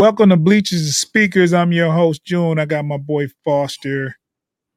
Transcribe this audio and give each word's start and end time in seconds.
Welcome 0.00 0.30
to 0.30 0.38
Bleachers 0.38 0.80
and 0.80 0.94
Speakers. 0.94 1.52
I'm 1.52 1.72
your 1.72 1.92
host, 1.92 2.24
June. 2.24 2.58
I 2.58 2.64
got 2.64 2.86
my 2.86 2.96
boy 2.96 3.26
Foster. 3.44 4.16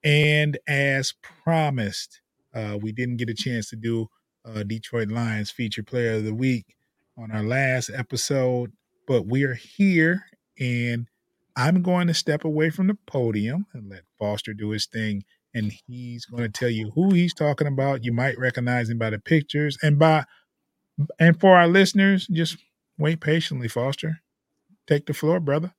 And 0.04 0.60
as 0.68 1.14
promised, 1.46 2.20
uh, 2.54 2.78
we 2.82 2.92
didn't 2.92 3.16
get 3.16 3.30
a 3.30 3.34
chance 3.34 3.70
to 3.70 3.78
do 3.78 4.08
uh, 4.44 4.64
Detroit 4.64 5.08
Lions 5.08 5.50
feature 5.50 5.82
player 5.82 6.16
of 6.16 6.26
the 6.26 6.34
week 6.34 6.76
on 7.18 7.32
our 7.32 7.42
last 7.42 7.90
episode, 7.90 8.74
but 9.08 9.26
we 9.26 9.44
are 9.46 9.54
here 9.54 10.26
and 10.60 11.08
I'm 11.56 11.84
going 11.84 12.08
to 12.08 12.14
step 12.14 12.44
away 12.44 12.70
from 12.70 12.88
the 12.88 12.98
podium 13.08 13.66
and 13.72 13.90
let 13.90 14.04
Foster 14.20 14.54
do 14.54 14.72
his 14.72 14.88
thing. 14.88 15.24
And 15.54 15.72
he's 15.88 16.26
going 16.26 16.44
to 16.44 16.50
tell 16.50 16.70
you 16.70 16.92
who 16.96 17.14
he's 17.14 17.34
talking 17.34 17.68
about. 17.68 18.04
You 18.04 18.12
might 18.12 18.38
recognize 18.38 18.90
him 18.90 18.98
by 18.98 19.12
the 19.12 19.20
pictures 19.20 19.78
and 19.82 19.98
by, 19.98 20.26
and 21.18 21.40
for 21.40 21.58
our 21.58 21.70
listeners, 21.70 22.28
just 22.28 22.58
wait 22.98 23.22
patiently, 23.22 23.70
Foster. 23.70 24.20
Take 24.88 25.06
the 25.06 25.14
floor, 25.14 25.40
brother. 25.40 25.74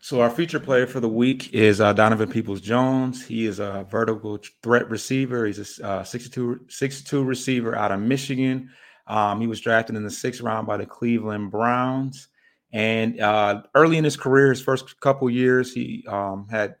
So 0.00 0.20
our 0.20 0.30
feature 0.30 0.58
player 0.58 0.88
for 0.88 0.98
the 0.98 1.08
week 1.08 1.54
is 1.54 1.80
uh, 1.80 1.92
Donovan 1.92 2.28
Peoples 2.28 2.60
Jones. 2.60 3.24
He 3.24 3.46
is 3.46 3.60
a 3.60 3.86
vertical 3.88 4.38
threat 4.62 4.90
receiver. 4.90 5.46
He's 5.46 5.78
a 5.78 5.86
uh, 5.86 6.02
62, 6.02 6.66
62 6.68 7.22
receiver 7.22 7.76
out 7.76 7.92
of 7.92 8.00
Michigan. 8.00 8.70
Um, 9.06 9.40
he 9.40 9.46
was 9.46 9.60
drafted 9.60 9.94
in 9.94 10.02
the 10.02 10.10
sixth 10.10 10.40
round 10.40 10.66
by 10.66 10.76
the 10.76 10.86
Cleveland 10.86 11.52
Browns. 11.52 12.28
And 12.72 13.20
uh, 13.20 13.62
early 13.74 13.96
in 13.96 14.02
his 14.02 14.16
career, 14.16 14.50
his 14.50 14.60
first 14.60 14.98
couple 15.00 15.30
years, 15.30 15.72
he 15.72 16.04
um, 16.08 16.48
had 16.50 16.76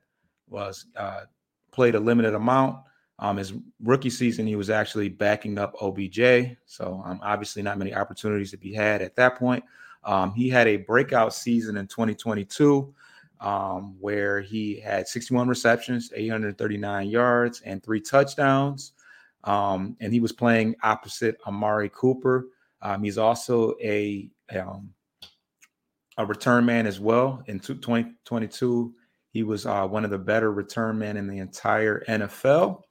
was 0.48 0.86
uh, 0.96 1.22
played 1.70 1.94
a 1.94 2.00
limited 2.00 2.34
amount. 2.34 2.78
Um, 3.18 3.36
his 3.36 3.52
rookie 3.80 4.10
season, 4.10 4.46
he 4.46 4.56
was 4.56 4.70
actually 4.70 5.08
backing 5.08 5.58
up 5.58 5.74
OBJ. 5.80 6.56
So 6.66 7.02
um, 7.04 7.20
obviously, 7.22 7.62
not 7.62 7.78
many 7.78 7.94
opportunities 7.94 8.50
to 8.50 8.56
be 8.56 8.72
had 8.72 9.00
at 9.00 9.14
that 9.16 9.36
point. 9.38 9.62
Um, 10.04 10.32
he 10.34 10.48
had 10.48 10.66
a 10.66 10.78
breakout 10.78 11.34
season 11.34 11.76
in 11.76 11.86
2022 11.86 12.92
um, 13.42 13.96
where 13.98 14.40
he 14.40 14.78
had 14.80 15.08
61 15.08 15.48
receptions, 15.48 16.12
839 16.14 17.08
yards, 17.08 17.60
and 17.62 17.82
three 17.82 18.00
touchdowns. 18.00 18.92
Um, 19.44 19.96
and 20.00 20.12
he 20.12 20.20
was 20.20 20.32
playing 20.32 20.76
opposite 20.82 21.36
Amari 21.46 21.90
Cooper. 21.92 22.46
Um, 22.80 23.02
he's 23.02 23.18
also 23.18 23.74
a 23.82 24.30
um, 24.56 24.92
a 26.18 26.26
return 26.26 26.64
man 26.64 26.86
as 26.86 27.00
well. 27.00 27.42
In 27.46 27.58
2022, 27.58 28.94
he 29.30 29.42
was 29.42 29.66
uh, 29.66 29.86
one 29.86 30.04
of 30.04 30.10
the 30.10 30.18
better 30.18 30.52
return 30.52 30.98
men 30.98 31.16
in 31.16 31.26
the 31.26 31.38
entire 31.38 32.04
NFL. 32.06 32.82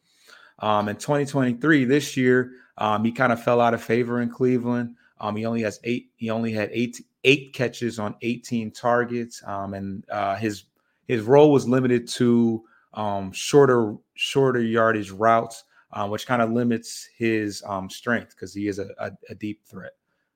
Um, 0.59 0.89
in 0.89 0.95
2023, 0.95 1.85
this 1.85 2.17
year, 2.17 2.51
um, 2.78 3.05
he 3.05 3.11
kind 3.11 3.31
of 3.31 3.43
fell 3.43 3.61
out 3.61 3.73
of 3.73 3.81
favor 3.81 4.22
in 4.22 4.29
Cleveland. 4.29 4.95
Um, 5.21 5.35
he 5.35 5.45
only 5.45 5.61
has 5.61 5.79
eight. 5.83 6.09
He 6.17 6.29
only 6.29 6.51
had 6.51 6.69
eight 6.73 6.99
eight 7.23 7.53
catches 7.53 7.99
on 7.99 8.15
18 8.23 8.71
targets, 8.71 9.41
um, 9.45 9.75
and 9.75 10.03
uh, 10.09 10.35
his 10.35 10.65
his 11.07 11.21
role 11.21 11.51
was 11.51 11.67
limited 11.67 12.07
to 12.07 12.63
um, 12.95 13.31
shorter 13.31 13.95
shorter 14.15 14.61
yardage 14.61 15.11
routes, 15.11 15.63
uh, 15.93 16.07
which 16.07 16.25
kind 16.25 16.41
of 16.41 16.51
limits 16.51 17.07
his 17.15 17.63
um, 17.67 17.89
strength 17.89 18.31
because 18.31 18.53
he 18.53 18.67
is 18.67 18.79
a, 18.79 18.89
a, 18.97 19.11
a 19.29 19.35
deep 19.35 19.61
threat. 19.63 19.93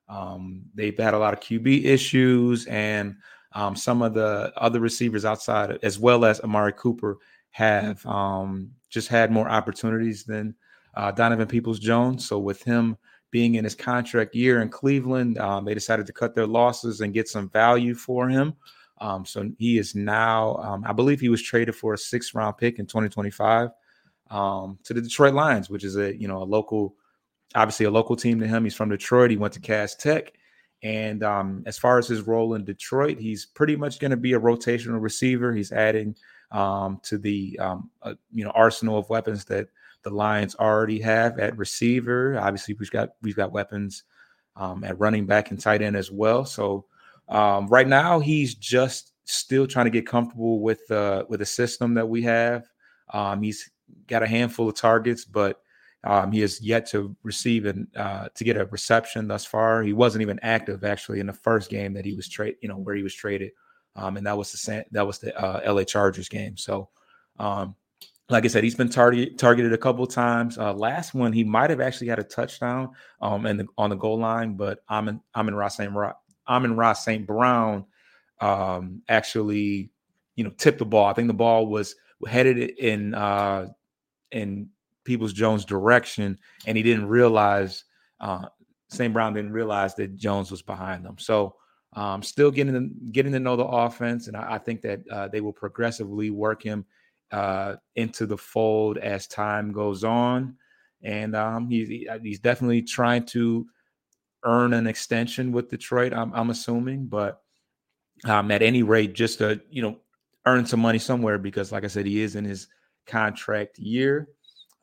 Um, 0.08 0.62
they've 0.76 0.98
had 0.98 1.16
a 1.16 1.20
lot 1.20 1.34
of 1.34 1.40
QB 1.40 1.86
issues, 1.86 2.68
and 2.68 3.16
um, 3.54 3.76
some 3.76 4.04
of 4.04 4.14
the 4.14 4.54
other 4.56 4.80
receivers 4.80 5.26
outside, 5.26 5.80
as 5.82 5.98
well 5.98 6.26
as 6.26 6.40
Amari 6.42 6.74
Cooper, 6.74 7.18
have 7.50 8.06
um, 8.06 8.70
just 8.90 9.08
had 9.08 9.32
more 9.32 9.50
opportunities 9.50 10.26
than 10.26 10.54
uh, 10.96 11.10
Donovan 11.10 11.48
Peoples 11.48 11.80
Jones. 11.80 12.28
So 12.28 12.38
with 12.38 12.62
him 12.62 12.98
being 13.36 13.56
in 13.56 13.66
his 13.66 13.76
contract 13.76 14.34
year 14.34 14.62
in 14.62 14.70
Cleveland. 14.70 15.38
Um, 15.40 15.66
they 15.66 15.74
decided 15.74 16.06
to 16.06 16.14
cut 16.14 16.34
their 16.34 16.48
losses 16.48 17.02
and 17.02 17.14
get 17.14 17.28
some 17.28 17.50
value 17.50 17.94
for 17.94 18.30
him. 18.30 18.54
Um, 19.02 19.26
so 19.26 19.52
he 19.58 19.78
is 19.78 19.94
now, 19.94 20.56
um, 20.56 20.86
I 20.88 20.94
believe 20.94 21.20
he 21.20 21.28
was 21.28 21.42
traded 21.42 21.76
for 21.76 21.94
a 21.94 21.98
six 21.98 22.34
round 22.34 22.56
pick 22.56 22.80
in 22.80 22.86
2025 22.86 23.72
um, 24.32 24.80
to 24.86 24.94
the 24.94 25.02
Detroit 25.02 25.34
Lions, 25.34 25.70
which 25.70 25.84
is 25.84 25.98
a, 25.98 26.16
you 26.16 26.30
know, 26.30 26.38
a 26.38 26.46
local, 26.46 26.96
obviously 27.56 27.86
a 27.86 27.92
local 27.92 28.16
team 28.16 28.40
to 28.40 28.48
him. 28.48 28.64
He's 28.64 28.74
from 28.74 28.88
Detroit. 28.88 29.32
He 29.32 29.36
went 29.36 29.54
to 29.56 29.60
Cass 29.60 29.96
Tech. 29.96 30.32
And 30.82 31.22
um, 31.22 31.62
as 31.66 31.78
far 31.78 32.00
as 32.00 32.08
his 32.08 32.22
role 32.22 32.54
in 32.54 32.64
Detroit, 32.64 33.20
he's 33.20 33.46
pretty 33.46 33.76
much 33.76 34.00
going 34.00 34.12
to 34.12 34.18
be 34.18 34.32
a 34.32 34.40
rotational 34.40 35.02
receiver. 35.02 35.52
He's 35.54 35.74
adding 35.74 36.16
um, 36.52 37.02
to 37.04 37.18
the, 37.18 37.60
uh, 37.62 37.80
you 38.32 38.46
know, 38.46 38.52
arsenal 38.52 38.98
of 38.98 39.10
weapons 39.10 39.44
that 39.46 39.68
the 40.06 40.12
Lions 40.12 40.56
already 40.56 41.02
have 41.02 41.40
at 41.40 41.58
receiver. 41.58 42.40
Obviously, 42.40 42.76
we've 42.80 42.92
got 42.92 43.10
we've 43.22 43.36
got 43.36 43.52
weapons 43.52 44.04
um, 44.56 44.84
at 44.84 44.98
running 45.00 45.26
back 45.26 45.52
and 45.52 45.60
tight 45.60 45.82
end 45.82 45.98
as 45.98 46.12
well. 46.12 46.46
So 46.46 46.86
um, 47.28 47.68
right 47.68 47.88
now, 47.88 48.20
he's 48.20 48.56
just 48.56 49.12
still 49.26 49.66
trying 49.66 49.88
to 49.88 49.92
get 49.92 50.08
comfortable 50.08 50.62
with 50.62 50.90
uh, 50.92 51.26
with 51.28 51.40
the 51.40 51.46
system 51.46 51.96
that 51.96 52.08
we 52.08 52.22
have. 52.22 52.66
Um, 53.14 53.42
he's 53.42 53.70
got 54.08 54.24
a 54.24 54.28
handful 54.28 54.70
of 54.70 54.76
targets, 54.76 55.26
but 55.26 55.60
um, 56.04 56.32
he 56.32 56.42
has 56.42 56.62
yet 56.62 56.86
to 56.92 57.16
receive 57.24 57.66
and 57.66 57.88
uh, 57.96 58.30
to 58.36 58.44
get 58.44 58.58
a 58.58 58.66
reception 58.66 59.28
thus 59.28 59.44
far. 59.44 59.82
He 59.82 59.94
wasn't 59.94 60.22
even 60.22 60.40
active 60.44 60.84
actually 60.84 61.20
in 61.20 61.26
the 61.26 61.34
first 61.34 61.72
game 61.72 61.94
that 61.94 62.06
he 62.06 62.14
was 62.14 62.30
traded, 62.30 62.58
you 62.62 62.70
know, 62.70 62.78
where 62.78 62.96
he 62.96 63.02
was 63.02 63.16
traded, 63.16 63.52
um, 63.96 64.18
and 64.18 64.28
that 64.28 64.38
was 64.38 64.52
the 64.52 64.86
that 64.92 65.08
was 65.08 65.18
the 65.18 65.36
uh, 65.36 65.74
LA 65.74 65.84
Chargers 65.84 66.30
game. 66.30 66.56
So 66.58 66.90
um, 67.40 67.76
like 68.30 68.44
I 68.44 68.48
said, 68.48 68.64
he's 68.64 68.76
been 68.76 68.90
target, 68.90 69.38
targeted 69.38 69.74
a 69.74 69.78
couple 69.78 70.06
times. 70.08 70.58
Uh, 70.58 70.74
last 70.74 71.14
one, 71.14 71.32
he 71.32 71.44
might 71.44 71.70
have 71.70 71.80
actually 71.80 72.08
had 72.08 72.20
a 72.20 72.24
touchdown 72.24 72.90
um, 73.22 73.46
and 73.46 73.68
on 73.78 73.92
the 73.92 73.96
goal 73.96 74.18
line, 74.18 74.56
but 74.56 74.80
I'm 74.90 75.08
in 75.08 75.22
I'm 75.36 75.48
in 75.48 75.56
Ross 75.56 75.78
St. 75.78 75.92
Ross 75.94 77.06
St. 77.06 77.28
Brown 77.28 77.86
um, 78.42 79.02
actually, 79.08 79.92
you 80.36 80.44
know, 80.44 80.52
tipped 80.58 80.80
the 80.80 80.86
ball. 80.86 81.06
I 81.06 81.14
think 81.14 81.28
the 81.28 81.34
ball 81.34 81.68
was 81.68 81.96
headed 82.28 82.58
in 82.58 83.14
uh, 83.14 83.68
in 84.32 84.70
Peoples 85.04 85.34
Jones' 85.34 85.66
direction, 85.66 86.40
and 86.66 86.76
he 86.76 86.84
didn't 86.84 87.08
realize 87.08 87.84
uh, 88.20 88.48
St. 88.90 89.14
Brown 89.14 89.34
didn't 89.34 89.54
realize 89.54 89.94
that 89.96 90.16
Jones 90.16 90.50
was 90.50 90.64
behind 90.64 91.06
them. 91.06 91.18
So 91.20 91.56
um, 91.94 92.24
still 92.24 92.50
getting 92.50 92.92
getting 93.12 93.34
to 93.34 93.40
know 93.40 93.56
the 93.56 93.66
offense, 93.66 94.28
and 94.28 94.36
I, 94.36 94.56
I 94.56 94.58
think 94.58 94.82
that 94.82 95.08
uh, 95.10 95.28
they 95.28 95.42
will 95.42 95.54
progressively 95.54 96.32
work 96.32 96.64
him 96.64 96.86
uh, 97.32 97.76
into 97.96 98.26
the 98.26 98.38
fold 98.38 98.98
as 98.98 99.28
time 99.28 99.72
goes 99.72 100.04
on, 100.04 100.56
and 101.04 101.36
um, 101.36 101.70
he's 101.70 102.08
uh, 102.10 102.20
he's 102.22 102.40
definitely 102.40 102.82
trying 102.82 103.26
to 103.28 103.66
earn 104.44 104.74
an 104.74 104.88
extension 104.88 105.52
with 105.52 105.70
Detroit. 105.70 106.14
I'm, 106.14 106.34
I'm 106.34 106.50
assuming, 106.50 107.08
but 107.08 107.42
um, 108.26 108.52
at 108.52 108.62
any 108.62 108.84
rate, 108.84 109.14
just 109.14 109.40
to 109.40 109.62
you 109.70 109.82
know 109.82 110.00
earn 110.46 110.66
some 110.66 110.80
money 110.80 111.00
somewhere 111.00 111.38
because, 111.38 111.72
like 111.72 111.84
I 111.84 111.88
said, 111.88 112.06
he 112.06 112.22
is 112.22 112.36
in 112.36 112.46
his 112.46 112.68
contract 113.06 113.80
year. 113.80 114.28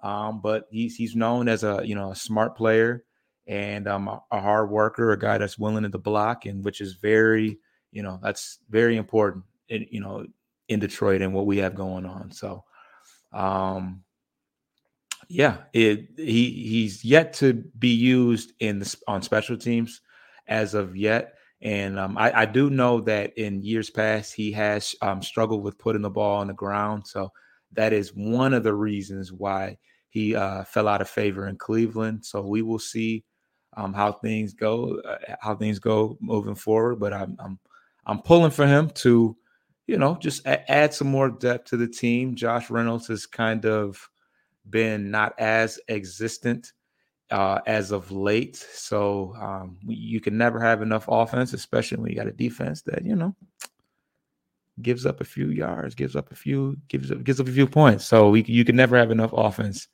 Um, 0.02 0.40
but 0.40 0.66
he's 0.70 0.96
he's 0.96 1.14
known 1.14 1.48
as 1.48 1.62
a 1.62 1.80
you 1.84 1.94
know 1.94 2.10
a 2.10 2.16
smart 2.16 2.56
player 2.56 3.04
and 3.46 3.86
um, 3.86 4.08
a, 4.08 4.22
a 4.32 4.40
hard 4.40 4.70
worker, 4.70 5.12
a 5.12 5.18
guy 5.18 5.38
that's 5.38 5.58
willing 5.58 5.88
to 5.90 5.98
block 5.98 6.46
and 6.46 6.64
which 6.64 6.80
is 6.80 6.94
very 6.94 7.58
you 7.92 8.02
know, 8.02 8.18
that's 8.22 8.58
very 8.70 8.96
important. 8.96 9.44
In, 9.68 9.86
you 9.90 10.00
know, 10.00 10.26
in 10.72 10.80
Detroit 10.80 11.22
and 11.22 11.32
what 11.32 11.46
we 11.46 11.58
have 11.58 11.74
going 11.74 12.06
on. 12.06 12.30
So, 12.32 12.64
um, 13.32 14.02
yeah, 15.28 15.58
it, 15.72 16.08
he 16.16 16.50
he's 16.50 17.04
yet 17.04 17.32
to 17.34 17.54
be 17.78 17.88
used 17.88 18.52
in 18.60 18.80
the, 18.80 18.96
on 19.08 19.22
special 19.22 19.56
teams 19.56 20.00
as 20.46 20.74
of 20.74 20.96
yet. 20.96 21.34
And 21.62 21.98
um, 21.98 22.18
I, 22.18 22.40
I, 22.40 22.44
do 22.44 22.70
know 22.70 23.00
that 23.02 23.38
in 23.38 23.62
years 23.62 23.88
past 23.88 24.34
he 24.34 24.50
has 24.52 24.96
um, 25.00 25.22
struggled 25.22 25.62
with 25.62 25.78
putting 25.78 26.02
the 26.02 26.10
ball 26.10 26.40
on 26.40 26.48
the 26.48 26.54
ground. 26.54 27.06
So 27.06 27.30
that 27.72 27.92
is 27.92 28.12
one 28.14 28.52
of 28.52 28.64
the 28.64 28.74
reasons 28.74 29.32
why 29.32 29.78
he 30.10 30.34
uh, 30.34 30.64
fell 30.64 30.88
out 30.88 31.00
of 31.00 31.08
favor 31.08 31.46
in 31.46 31.56
Cleveland. 31.56 32.24
So 32.24 32.42
we 32.42 32.62
will 32.62 32.80
see 32.80 33.24
um, 33.76 33.94
how 33.94 34.12
things 34.12 34.54
go, 34.54 35.00
uh, 35.00 35.36
how 35.40 35.54
things 35.54 35.78
go 35.78 36.18
moving 36.20 36.56
forward. 36.56 36.96
But 36.96 37.12
I'm 37.12 37.36
I'm 37.38 37.58
I'm 38.06 38.20
pulling 38.20 38.50
for 38.50 38.66
him 38.66 38.90
to, 38.90 39.36
you 39.86 39.98
know, 39.98 40.16
just 40.20 40.46
a- 40.46 40.70
add 40.70 40.94
some 40.94 41.08
more 41.08 41.30
depth 41.30 41.70
to 41.70 41.76
the 41.76 41.88
team. 41.88 42.34
Josh 42.34 42.70
Reynolds 42.70 43.08
has 43.08 43.26
kind 43.26 43.66
of 43.66 44.08
been 44.68 45.10
not 45.10 45.34
as 45.38 45.78
existent 45.88 46.72
uh, 47.30 47.60
as 47.66 47.90
of 47.90 48.12
late. 48.12 48.56
So 48.56 49.34
um, 49.40 49.78
you 49.86 50.20
can 50.20 50.36
never 50.36 50.60
have 50.60 50.82
enough 50.82 51.06
offense, 51.08 51.52
especially 51.52 51.98
when 51.98 52.10
you 52.10 52.16
got 52.16 52.28
a 52.28 52.32
defense 52.32 52.82
that 52.82 53.04
you 53.04 53.16
know 53.16 53.34
gives 54.80 55.04
up 55.04 55.20
a 55.20 55.24
few 55.24 55.48
yards, 55.48 55.94
gives 55.94 56.16
up 56.16 56.30
a 56.32 56.34
few, 56.34 56.76
gives 56.88 57.10
up, 57.10 57.24
gives 57.24 57.40
up 57.40 57.48
a 57.48 57.52
few 57.52 57.66
points. 57.66 58.06
So 58.06 58.30
we, 58.30 58.42
you 58.44 58.64
can 58.64 58.76
never 58.76 58.96
have 58.96 59.10
enough 59.10 59.32
offense 59.32 59.88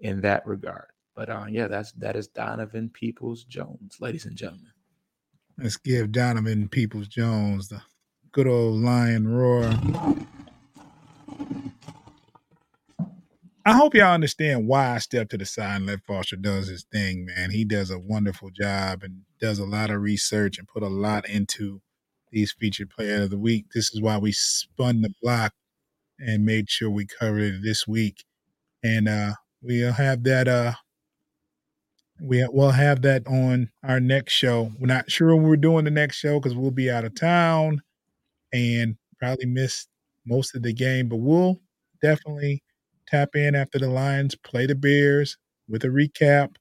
in 0.00 0.20
that 0.22 0.46
regard. 0.46 0.86
But 1.14 1.30
uh, 1.30 1.46
yeah, 1.48 1.66
that's 1.68 1.92
that 1.92 2.16
is 2.16 2.28
Donovan 2.28 2.90
Peoples 2.90 3.44
Jones, 3.44 3.96
ladies 4.00 4.26
and 4.26 4.36
gentlemen. 4.36 4.70
Let's 5.58 5.76
give 5.76 6.12
Donovan 6.12 6.68
Peoples 6.68 7.08
Jones 7.08 7.68
the 7.68 7.82
good 8.32 8.46
old 8.46 8.80
lion 8.80 9.28
roar. 9.28 9.70
I 13.64 13.72
hope 13.72 13.94
y'all 13.94 14.14
understand 14.14 14.66
why 14.66 14.94
I 14.94 14.98
step 14.98 15.28
to 15.30 15.38
the 15.38 15.44
side 15.44 15.76
and 15.76 15.86
let 15.86 16.04
Foster 16.06 16.36
does 16.36 16.68
his 16.68 16.84
thing, 16.84 17.26
man. 17.26 17.50
He 17.50 17.64
does 17.64 17.90
a 17.90 17.98
wonderful 17.98 18.50
job 18.50 19.02
and 19.02 19.22
does 19.40 19.58
a 19.58 19.66
lot 19.66 19.90
of 19.90 20.00
research 20.00 20.58
and 20.58 20.66
put 20.66 20.82
a 20.82 20.88
lot 20.88 21.28
into 21.28 21.82
these 22.30 22.52
featured 22.52 22.90
player 22.90 23.22
of 23.22 23.30
the 23.30 23.38
week. 23.38 23.66
This 23.74 23.94
is 23.94 24.00
why 24.00 24.18
we 24.18 24.32
spun 24.32 25.02
the 25.02 25.12
block 25.22 25.52
and 26.18 26.44
made 26.44 26.70
sure 26.70 26.90
we 26.90 27.06
covered 27.06 27.42
it 27.42 27.62
this 27.62 27.86
week. 27.86 28.24
And 28.82 29.08
uh 29.08 29.32
we'll 29.62 29.92
have 29.92 30.24
that 30.24 30.48
uh 30.48 30.72
we 32.20 32.46
will 32.48 32.70
have 32.70 33.02
that 33.02 33.26
on 33.26 33.70
our 33.82 34.00
next 34.00 34.32
show. 34.32 34.72
We're 34.80 34.86
not 34.86 35.10
sure 35.10 35.34
when 35.36 35.44
we're 35.44 35.56
doing 35.56 35.84
the 35.84 35.90
next 35.90 36.16
show 36.16 36.40
because 36.40 36.56
we'll 36.56 36.70
be 36.70 36.90
out 36.90 37.04
of 37.04 37.14
town 37.14 37.82
and 38.52 38.96
probably 39.18 39.46
miss 39.46 39.86
most 40.26 40.54
of 40.54 40.62
the 40.62 40.72
game, 40.72 41.08
but 41.08 41.16
we'll 41.16 41.58
definitely 42.02 42.62
tap 43.06 43.30
in 43.34 43.54
after 43.54 43.78
the 43.78 43.88
Lions 43.88 44.34
play 44.34 44.66
the 44.66 44.74
Bears 44.74 45.36
with 45.68 45.84
a 45.84 45.88
recap, 45.88 46.56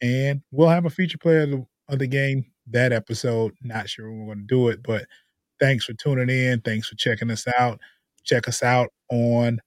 and 0.00 0.42
we'll 0.50 0.68
have 0.68 0.84
a 0.86 0.90
feature 0.90 1.18
player 1.18 1.42
of 1.42 1.50
the, 1.50 1.66
of 1.88 1.98
the 1.98 2.06
game 2.06 2.44
that 2.70 2.92
episode. 2.92 3.52
Not 3.62 3.88
sure 3.88 4.10
when 4.10 4.20
we're 4.20 4.34
going 4.34 4.46
to 4.46 4.54
do 4.54 4.68
it, 4.68 4.82
but 4.82 5.06
thanks 5.60 5.84
for 5.84 5.94
tuning 5.94 6.28
in. 6.28 6.60
Thanks 6.60 6.88
for 6.88 6.96
checking 6.96 7.30
us 7.30 7.46
out. 7.58 7.80
Check 8.24 8.48
us 8.48 8.62
out 8.62 8.88
on 9.10 9.60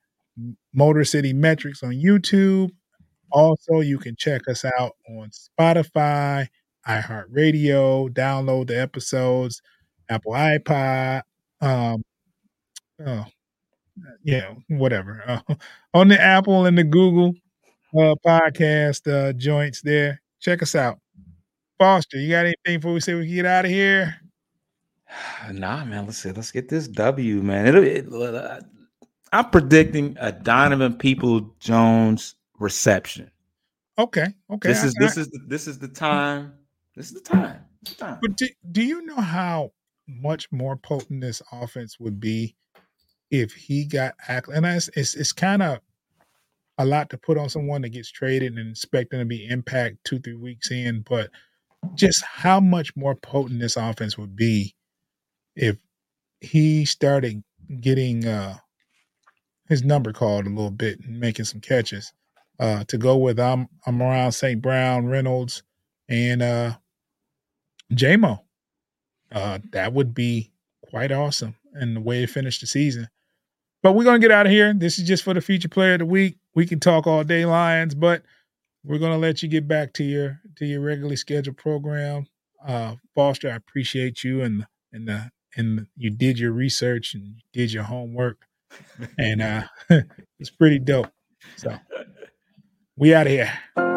Motor 0.73 1.03
City 1.03 1.33
Metrics 1.33 1.83
on 1.83 1.91
YouTube. 1.91 2.71
Also, 3.31 3.79
you 3.79 3.97
can 3.97 4.15
check 4.15 4.47
us 4.47 4.63
out 4.79 4.93
on 5.09 5.31
Spotify, 5.31 6.47
iHeartRadio, 6.87 8.09
download 8.09 8.67
the 8.67 8.79
episodes, 8.79 9.61
Apple 10.09 10.33
iPod, 10.33 11.23
um, 11.63 12.03
oh, 13.05 13.25
yeah, 14.23 14.53
whatever. 14.69 15.23
Uh, 15.25 15.55
on 15.93 16.07
the 16.07 16.21
Apple 16.21 16.65
and 16.65 16.77
the 16.77 16.83
Google 16.83 17.33
uh, 17.95 18.15
podcast 18.25 19.11
uh, 19.11 19.33
joints 19.33 19.81
there. 19.81 20.21
Check 20.39 20.61
us 20.61 20.75
out. 20.75 20.99
Foster, 21.79 22.17
you 22.17 22.29
got 22.29 22.45
anything 22.45 22.79
before 22.79 22.93
we 22.93 22.99
say 22.99 23.13
we 23.13 23.27
get 23.27 23.45
out 23.45 23.65
of 23.65 23.71
here? 23.71 24.15
Nah, 25.51 25.85
man. 25.85 26.05
Let's 26.05 26.17
see. 26.17 26.31
Let's 26.31 26.51
get 26.51 26.69
this 26.69 26.87
W, 26.87 27.43
man. 27.43 27.67
It'll, 27.67 27.83
it, 27.83 28.07
uh, 28.11 28.61
I'm 29.31 29.49
predicting 29.51 30.17
a 30.19 30.31
Donovan 30.31 30.95
People 30.95 31.53
Jones 31.59 32.35
reception. 32.59 33.29
Okay. 33.97 34.27
Okay. 34.49 34.69
This 34.69 34.83
is 34.83 34.95
I, 34.99 35.03
this 35.03 35.17
I, 35.17 35.21
is 35.21 35.27
the, 35.29 35.39
this 35.47 35.67
is 35.67 35.79
the 35.79 35.87
time. 35.87 36.53
This 36.95 37.07
is 37.07 37.13
the 37.13 37.19
time. 37.19 37.59
The 37.83 37.95
time. 37.95 38.19
But 38.21 38.37
do, 38.37 38.47
do 38.71 38.81
you 38.81 39.05
know 39.05 39.17
how 39.17 39.71
much 40.07 40.51
more 40.51 40.75
potent 40.75 41.21
this 41.21 41.41
offense 41.51 41.99
would 41.99 42.19
be 42.19 42.55
if 43.31 43.53
he 43.53 43.85
got 43.85 44.13
and 44.27 44.65
it's 44.65 44.89
it's, 44.95 45.15
it's 45.15 45.31
kind 45.31 45.63
of 45.63 45.79
a 46.77 46.85
lot 46.85 47.09
to 47.09 47.17
put 47.17 47.37
on 47.37 47.49
someone 47.49 47.81
that 47.81 47.89
gets 47.89 48.11
traded 48.11 48.57
and 48.57 48.71
expecting 48.71 49.19
to 49.19 49.25
be 49.25 49.47
impact 49.47 49.97
two 50.03 50.19
three 50.19 50.35
weeks 50.35 50.71
in, 50.71 51.03
but 51.07 51.29
just 51.95 52.23
how 52.23 52.59
much 52.59 52.95
more 52.95 53.15
potent 53.15 53.59
this 53.59 53.77
offense 53.77 54.17
would 54.17 54.35
be 54.35 54.73
if 55.55 55.77
he 56.41 56.85
started 56.85 57.43
getting 57.79 58.25
uh, 58.25 58.55
his 59.67 59.83
number 59.83 60.13
called 60.13 60.45
a 60.45 60.49
little 60.49 60.71
bit 60.71 60.99
and 61.01 61.19
making 61.19 61.45
some 61.45 61.61
catches. 61.61 62.13
Uh, 62.59 62.83
to 62.87 62.99
go 62.99 63.17
with 63.17 63.39
I'm 63.39 63.67
Amon-Ra 63.87 64.29
St. 64.29 64.61
Brown, 64.61 65.07
Reynolds, 65.07 65.63
and 66.07 66.41
uh 66.41 66.73
JMO. 67.91 68.42
Uh 69.33 69.59
that 69.71 69.93
would 69.93 70.13
be 70.13 70.51
quite 70.81 71.11
awesome 71.11 71.55
and 71.73 71.95
the 71.95 72.01
way 72.01 72.21
to 72.21 72.27
finish 72.27 72.59
the 72.59 72.67
season. 72.67 73.07
But 73.81 73.93
we're 73.93 74.05
gonna 74.05 74.19
get 74.19 74.31
out 74.31 74.45
of 74.45 74.51
here. 74.51 74.73
This 74.73 74.97
is 74.97 75.07
just 75.07 75.23
for 75.23 75.33
the 75.33 75.41
feature 75.41 75.69
player 75.69 75.93
of 75.93 75.99
the 75.99 76.05
week. 76.05 76.37
We 76.55 76.65
can 76.65 76.79
talk 76.79 77.07
all 77.07 77.23
day, 77.23 77.45
Lions, 77.45 77.95
but 77.95 78.23
we're 78.83 78.99
gonna 78.99 79.17
let 79.17 79.43
you 79.43 79.49
get 79.49 79.67
back 79.67 79.93
to 79.93 80.03
your 80.03 80.39
to 80.57 80.65
your 80.65 80.81
regularly 80.81 81.15
scheduled 81.15 81.57
program. 81.57 82.27
Uh, 82.65 82.95
Foster, 83.15 83.49
I 83.49 83.55
appreciate 83.55 84.23
you 84.23 84.41
and 84.41 84.65
and 84.91 85.07
the 85.07 85.31
and 85.55 85.87
you 85.95 86.09
did 86.09 86.39
your 86.39 86.51
research 86.51 87.13
and 87.13 87.35
did 87.51 87.71
your 87.71 87.83
homework, 87.83 88.45
and 89.17 89.41
uh, 89.41 89.63
it's 90.39 90.49
pretty 90.49 90.79
dope. 90.79 91.11
So 91.57 91.77
we 92.95 93.13
out 93.13 93.27
of 93.27 93.33
here. 93.33 93.92